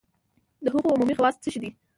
[0.63, 1.69] د هغو عمومي خواص څه شی دي؟